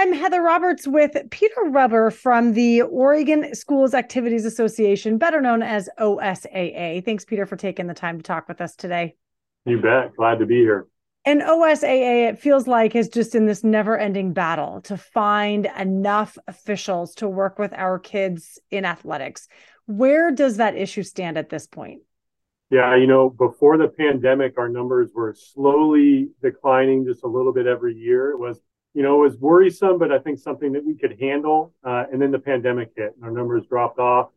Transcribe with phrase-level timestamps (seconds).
[0.00, 5.88] I'm Heather Roberts with Peter Weber from the Oregon Schools Activities Association, better known as
[5.98, 7.04] OSAA.
[7.04, 9.16] Thanks, Peter, for taking the time to talk with us today.
[9.64, 10.14] You bet.
[10.14, 10.86] Glad to be here.
[11.24, 16.38] And OSAA, it feels like, is just in this never ending battle to find enough
[16.46, 19.48] officials to work with our kids in athletics.
[19.86, 22.02] Where does that issue stand at this point?
[22.70, 27.66] Yeah, you know, before the pandemic, our numbers were slowly declining just a little bit
[27.66, 28.30] every year.
[28.30, 28.60] It was
[28.94, 31.72] you know, it was worrisome, but I think something that we could handle.
[31.84, 34.30] Uh, and then the pandemic hit and our numbers dropped off.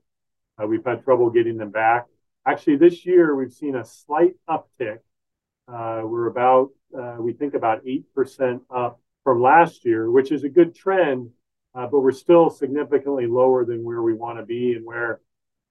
[0.62, 2.06] Uh, we've had trouble getting them back.
[2.46, 5.00] Actually, this year we've seen a slight uptick.
[5.68, 10.50] Uh, we're about, uh, we think about 8% up from last year, which is a
[10.50, 11.30] good trend,
[11.76, 15.22] uh, but we're still significantly lower than where we want to be and where,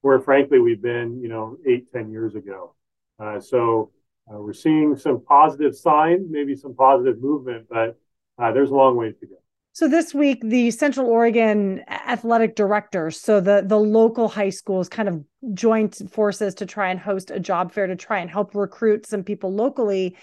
[0.00, 2.74] where frankly we've been, you know, eight, 10 years ago.
[3.19, 3.91] Uh, so
[4.27, 7.98] we're seeing some positive signs, maybe some positive movement, but
[8.40, 9.36] uh, there's a long ways to go.
[9.72, 15.08] So this week, the Central Oregon athletic directors, so the the local high schools, kind
[15.08, 15.24] of
[15.55, 19.22] joined forces to try and host a job fair to try and help recruit some
[19.22, 20.16] people locally.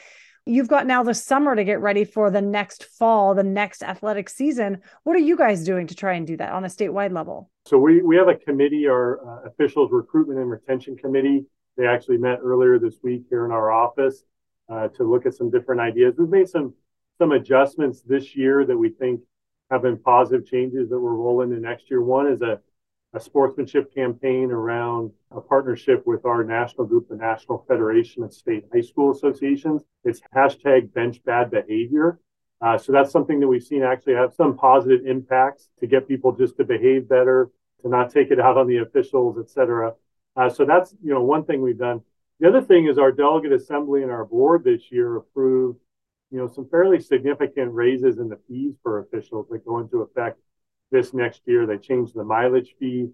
[0.46, 4.30] You've got now the summer to get ready for the next fall, the next athletic
[4.30, 4.82] season.
[5.04, 7.50] What are you guys doing to try and do that on a statewide level?
[7.66, 11.46] So we we have a committee, our uh, officials recruitment and retention committee.
[11.78, 14.24] They actually met earlier this week here in our office
[14.70, 16.16] uh, to look at some different ideas.
[16.18, 16.74] We've made some
[17.18, 19.22] some adjustments this year that we think
[19.70, 22.02] have been positive changes that we're rolling in next year.
[22.02, 22.60] One is a,
[23.14, 28.66] a sportsmanship campaign around a partnership with our national group, the National Federation of State
[28.74, 29.84] High School Associations.
[30.04, 32.20] It's hashtag bench bad behavior.
[32.62, 36.32] Uh, so that's something that we've seen actually have some positive impacts to get people
[36.32, 39.94] just to behave better, to not take it out on the officials, et cetera.
[40.36, 42.02] Uh, so that's you know one thing we've done.
[42.40, 45.80] The other thing is our delegate assembly and our board this year approved
[46.32, 50.40] you know, some fairly significant raises in the fees for officials that go into effect
[50.92, 51.66] this next year.
[51.66, 53.10] They changed the mileage fee,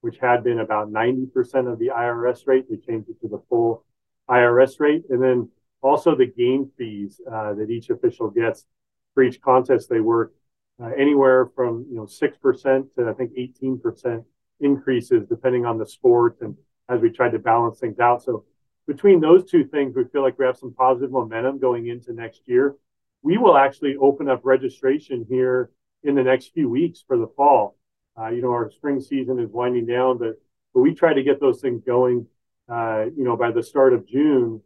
[0.00, 2.66] which had been about 90% of the IRS rate.
[2.68, 3.84] They changed it to the full
[4.28, 5.04] IRS rate.
[5.08, 5.48] And then
[5.82, 8.66] also the game fees uh, that each official gets
[9.14, 10.32] for each contest they work,
[10.80, 14.24] uh, anywhere from, you know, 6% to I think 18%
[14.60, 16.56] increases depending on the sport and
[16.88, 18.22] as we tried to balance things out.
[18.22, 18.44] So
[18.88, 22.40] between those two things, we feel like we have some positive momentum going into next
[22.46, 22.74] year.
[23.22, 25.70] We will actually open up registration here
[26.02, 27.76] in the next few weeks for the fall.
[28.18, 30.40] Uh, you know, our spring season is winding down, but
[30.72, 32.26] but we try to get those things going,
[32.68, 34.60] uh, you know, by the start of June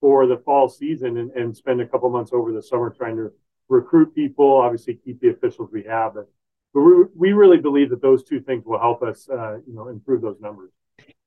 [0.00, 3.32] for the fall season and, and spend a couple months over the summer trying to
[3.68, 6.14] recruit people, obviously keep the officials we have.
[6.14, 6.28] But,
[6.74, 9.88] but we, we really believe that those two things will help us, uh, you know,
[9.88, 10.70] improve those numbers.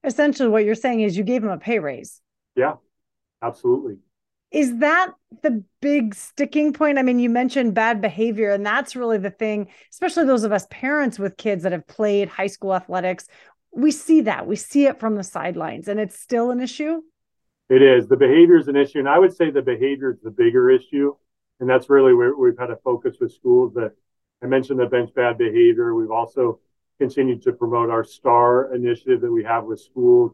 [0.04, 2.22] Essentially, what you're saying is you gave them a pay raise.
[2.56, 2.76] Yeah,
[3.42, 3.98] absolutely.
[4.52, 5.12] Is that
[5.42, 6.98] the big sticking point?
[6.98, 10.68] I mean, you mentioned bad behavior, and that's really the thing, especially those of us
[10.70, 13.28] parents with kids that have played high school athletics.
[13.74, 14.48] We see that.
[14.48, 17.02] We see it from the sidelines, and it's still an issue.
[17.70, 18.08] It is.
[18.08, 19.00] The behavior is an issue.
[19.00, 21.16] And I would say the behavior is the bigger issue.
[21.60, 23.94] And that's really where we've had a focus with schools that
[24.44, 25.96] I mentioned the bench bad behavior.
[25.96, 26.60] We've also
[27.00, 30.34] continued to promote our STAR initiative that we have with schools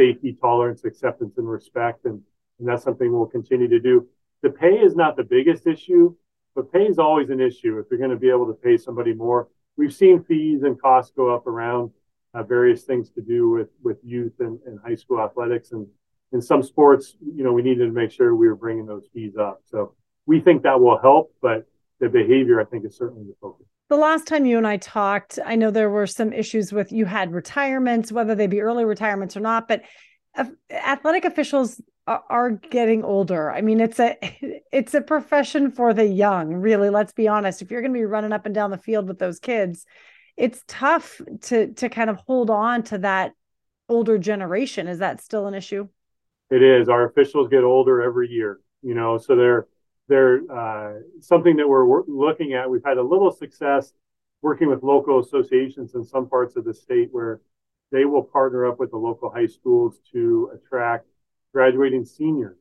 [0.00, 2.06] safety, tolerance, acceptance, and respect.
[2.06, 2.22] And,
[2.58, 4.06] and that's something we'll continue to do.
[4.42, 6.14] The pay is not the biggest issue,
[6.54, 9.12] but pay is always an issue if you're going to be able to pay somebody
[9.12, 9.48] more.
[9.76, 11.90] We've seen fees and costs go up around
[12.32, 15.72] uh, various things to do with, with youth and, and high school athletics.
[15.72, 15.86] And
[16.32, 19.36] in some sports, you know, we needed to make sure we were bringing those fees
[19.36, 19.60] up.
[19.70, 19.94] So
[20.24, 21.66] we think that will help, but
[21.98, 25.40] the behavior, I think, is certainly the focus the last time you and I talked,
[25.44, 29.36] I know there were some issues with you had retirements, whether they be early retirements
[29.36, 29.82] or not, but
[30.70, 33.50] athletic officials are, getting older.
[33.50, 34.16] I mean, it's a
[34.72, 36.88] it's a profession for the young, really.
[36.88, 37.62] Let's be honest.
[37.62, 39.84] If you're going to be running up and down the field with those kids,
[40.36, 43.32] it's tough to to kind of hold on to that
[43.88, 44.86] older generation.
[44.86, 45.88] Is that still an issue?
[46.48, 46.88] It is.
[46.88, 49.66] Our officials get older every year, you know, so they're
[50.10, 52.68] they're uh, something that we're looking at.
[52.68, 53.92] We've had a little success
[54.42, 57.40] working with local associations in some parts of the state where
[57.92, 61.06] they will partner up with the local high schools to attract
[61.54, 62.58] graduating seniors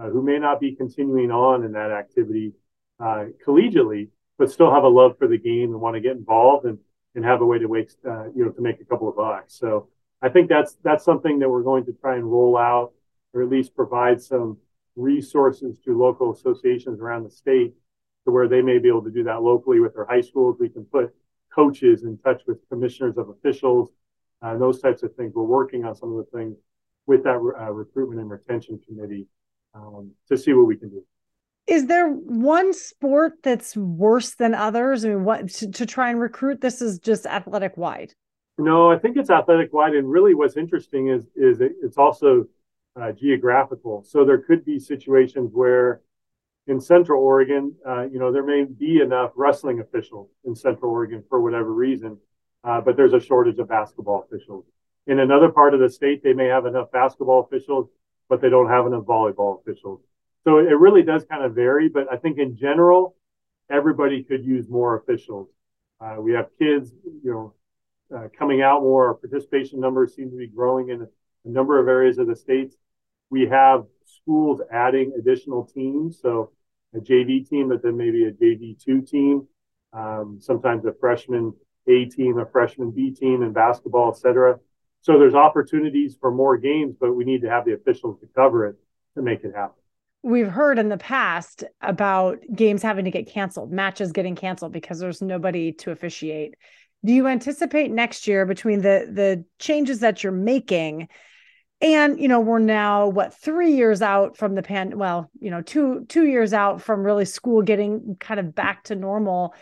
[0.00, 2.52] uh, who may not be continuing on in that activity
[2.98, 6.66] uh, collegiately, but still have a love for the game and want to get involved
[6.66, 6.78] and,
[7.14, 9.54] and have a way to waste, uh, you know, to make a couple of bucks.
[9.54, 9.88] So
[10.22, 12.92] I think that's that's something that we're going to try and roll out,
[13.32, 14.58] or at least provide some
[14.96, 17.74] resources to local associations around the state
[18.24, 20.56] to where they may be able to do that locally with their high schools.
[20.58, 21.14] We can put
[21.54, 23.90] coaches in touch with commissioners of officials,
[24.42, 25.32] uh, those types of things.
[25.34, 26.56] We're working on some of the things
[27.06, 29.26] with that uh, recruitment and retention committee
[29.74, 31.02] um, to see what we can do.
[31.66, 35.04] Is there one sport that's worse than others?
[35.04, 36.60] I mean, what to, to try and recruit?
[36.60, 38.14] This is just athletic wide.
[38.58, 42.46] No, I think it's athletic wide, and really, what's interesting is is it, it's also
[42.96, 44.04] uh, geographical.
[44.04, 46.00] So there could be situations where
[46.66, 51.24] in Central Oregon, uh, you know, there may be enough wrestling officials in Central Oregon
[51.28, 52.18] for whatever reason,
[52.64, 54.64] uh, but there's a shortage of basketball officials.
[55.06, 57.88] In another part of the state, they may have enough basketball officials,
[58.28, 60.00] but they don't have enough volleyball officials.
[60.44, 63.16] So it really does kind of vary, but I think in general,
[63.70, 65.48] everybody could use more officials.
[66.00, 66.92] Uh, we have kids,
[67.24, 67.54] you know,
[68.16, 69.08] uh, coming out more.
[69.08, 71.06] Our participation numbers seem to be growing in
[71.44, 72.76] a, number of areas of the states.
[73.30, 76.20] We have schools adding additional teams.
[76.20, 76.52] So
[76.94, 79.46] a JV team, but then maybe a JV2 team,
[79.92, 81.52] um, sometimes a freshman
[81.86, 84.58] A team, a freshman B team in basketball, et cetera.
[85.02, 88.66] So there's opportunities for more games, but we need to have the officials to cover
[88.66, 88.76] it
[89.16, 89.76] to make it happen.
[90.22, 94.98] We've heard in the past about games having to get canceled, matches getting canceled because
[94.98, 96.56] there's nobody to officiate.
[97.02, 101.08] Do you anticipate next year between the the changes that you're making
[101.80, 105.62] and you know we're now what three years out from the pan well you know
[105.62, 109.54] two two years out from really school getting kind of back to normal.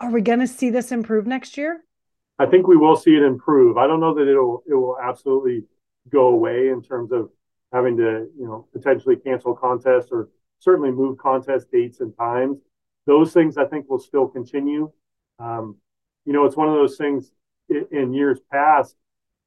[0.00, 1.84] Are we going to see this improve next year?
[2.38, 3.76] I think we will see it improve.
[3.76, 5.64] I don't know that it'll it will absolutely
[6.10, 7.30] go away in terms of
[7.72, 10.28] having to you know potentially cancel contests or
[10.58, 12.58] certainly move contest dates and times.
[13.06, 14.90] Those things i think will still continue.
[15.38, 15.76] Um,
[16.24, 17.32] you know it's one of those things
[17.68, 18.96] in, in years past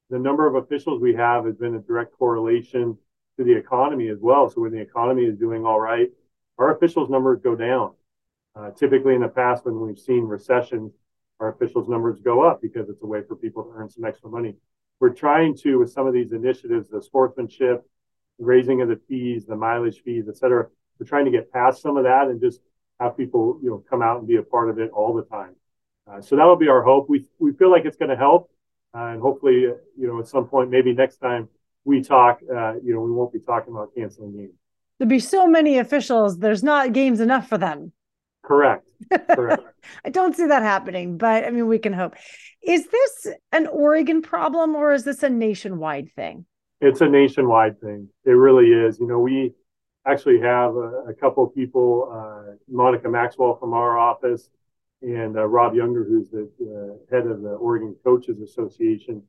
[0.10, 2.98] the number of officials we have has been a direct correlation
[3.38, 4.50] to the economy as well.
[4.50, 6.10] So when the economy is doing all right,
[6.57, 7.94] our officials numbers go down.
[8.56, 10.94] Uh, typically in the past, when we've seen recessions,
[11.40, 14.30] our officials numbers go up because it's a way for people to earn some extra
[14.30, 14.56] money.
[15.02, 17.86] We're trying to, with some of these initiatives, the sportsmanship,
[18.40, 20.68] raising of the fees, the mileage fees, et cetera,
[20.98, 22.62] we're trying to get past some of that and just
[23.01, 25.54] have people, you know, come out and be a part of it all the time.
[26.10, 27.10] Uh, so that will be our hope.
[27.10, 28.50] We we feel like it's going to help.
[28.96, 31.50] And hopefully, you know, at some point, maybe next time
[31.84, 34.54] we talk, uh, you know, we won't be talking about canceling games.
[34.98, 36.40] There'd be so many officials.
[36.40, 37.92] There's not games enough for them.
[38.42, 38.90] Correct.
[39.30, 39.64] Correct.
[40.06, 42.16] I don't see that happening, but I mean, we can hope.
[42.64, 46.46] Is this an Oregon problem or is this a nationwide thing?
[46.80, 48.08] It's a nationwide thing.
[48.24, 48.98] It really is.
[49.00, 49.54] You know, we
[50.08, 54.50] actually have a, a couple of people, uh, Monica Maxwell from our office
[55.02, 59.22] and uh, Rob Younger, who's the uh, head of the Oregon Coaches Association.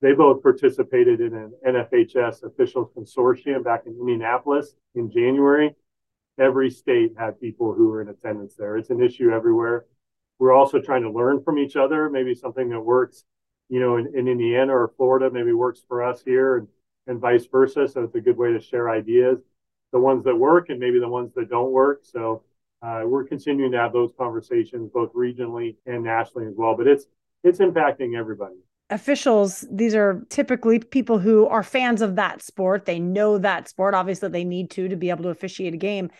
[0.00, 5.74] They both participated in an NFHS official consortium back in Indianapolis in January.
[6.38, 8.76] Every state had people who were in attendance there.
[8.76, 9.86] It's an issue everywhere.
[10.38, 12.08] We're also trying to learn from each other.
[12.08, 13.24] Maybe something that works,
[13.68, 16.68] you know, in, in Indiana or Florida maybe works for us here, and,
[17.08, 17.88] and vice versa.
[17.88, 19.40] So it's a good way to share ideas,
[19.90, 22.02] the ones that work and maybe the ones that don't work.
[22.04, 22.44] So
[22.82, 26.76] uh, we're continuing to have those conversations both regionally and nationally as well.
[26.76, 27.06] But it's
[27.44, 28.56] it's impacting everybody.
[28.90, 32.86] Officials, these are typically people who are fans of that sport.
[32.86, 33.94] They know that sport.
[33.94, 36.10] Obviously, they need to to be able to officiate a game.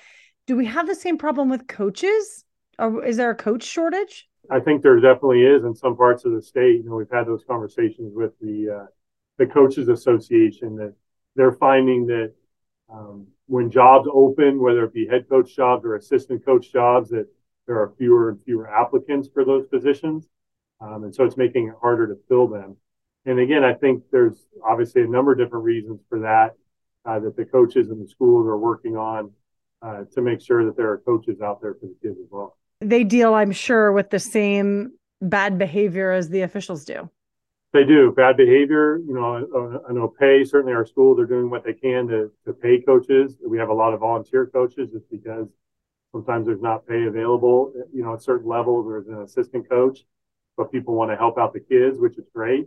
[0.46, 2.44] Do we have the same problem with coaches?
[2.78, 4.28] Or is there a coach shortage?
[4.50, 6.76] I think there definitely is in some parts of the state.
[6.76, 8.87] You know, we've had those conversations with the uh,
[9.38, 10.94] the coaches association that
[11.37, 12.32] they're finding that
[12.93, 17.26] um, when jobs open, whether it be head coach jobs or assistant coach jobs, that
[17.66, 20.28] there are fewer and fewer applicants for those positions.
[20.80, 22.76] Um, and so it's making it harder to fill them.
[23.25, 26.54] And again, I think there's obviously a number of different reasons for that
[27.04, 29.32] uh, that the coaches and the schools are working on
[29.82, 32.56] uh, to make sure that there are coaches out there for the kids as well.
[32.80, 37.11] They deal, I'm sure, with the same bad behavior as the officials do.
[37.78, 38.99] They do bad behavior.
[38.99, 40.42] You know, I, know pay.
[40.42, 43.37] Certainly, our schools are doing what they can to to pay coaches.
[43.47, 45.47] We have a lot of volunteer coaches, just because
[46.11, 47.73] sometimes there's not pay available.
[47.94, 50.00] You know, at certain levels, there's an assistant coach,
[50.56, 52.66] but people want to help out the kids, which is great.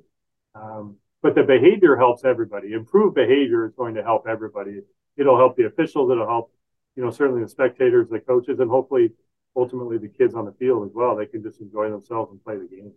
[0.55, 2.71] Um, but the behavior helps everybody.
[2.71, 4.79] Improved behavior is going to help everybody.
[5.17, 6.09] It'll help the officials.
[6.09, 6.53] It'll help,
[6.95, 9.11] you know, certainly the spectators, the coaches, and hopefully,
[9.57, 11.17] ultimately, the kids on the field as well.
[11.17, 12.93] They can just enjoy themselves and play the game.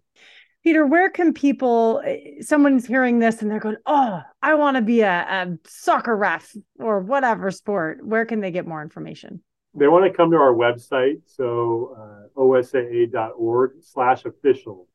[0.65, 2.03] Peter, where can people,
[2.41, 6.57] someone's hearing this and they're going, oh, I want to be a, a, soccer ref
[6.79, 8.05] or whatever sport.
[8.05, 9.43] Where can they get more information?
[9.75, 11.21] They want to come to our website.
[11.27, 14.89] So uh, osaa.org slash official.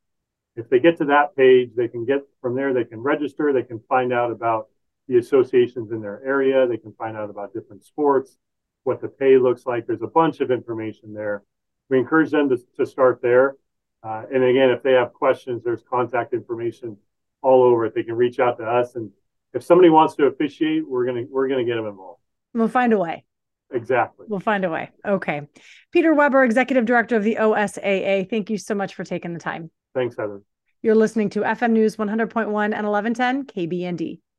[0.55, 3.61] If they get to that page, they can get from there, they can register, they
[3.61, 4.69] can find out about
[5.07, 8.39] the associations in their area, they can find out about different sports,
[8.83, 9.85] what the pay looks like.
[9.85, 11.43] There's a bunch of information there.
[11.89, 13.55] We encourage them to, to start there
[14.01, 16.97] uh, and again, if they have questions, there's contact information
[17.41, 17.95] all over it.
[17.95, 19.11] They can reach out to us, and
[19.53, 22.21] if somebody wants to officiate, we're gonna we're gonna get them involved.
[22.53, 23.25] We'll find a way.
[23.71, 24.25] Exactly.
[24.29, 24.89] We'll find a way.
[25.05, 25.47] Okay.
[25.91, 28.27] Peter Weber, Executive Director of the OSAA.
[28.29, 29.69] Thank you so much for taking the time.
[29.93, 30.41] Thanks, Heather.
[30.81, 34.19] You're listening to FM News 100.1 and 1110 KBND.